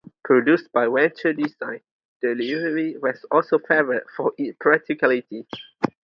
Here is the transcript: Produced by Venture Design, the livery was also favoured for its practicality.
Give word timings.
Produced 0.23 0.71
by 0.73 0.87
Venture 0.87 1.31
Design, 1.31 1.79
the 2.23 2.29
livery 2.33 2.97
was 2.97 3.23
also 3.29 3.59
favoured 3.59 4.01
for 4.17 4.33
its 4.35 4.57
practicality. 4.59 5.45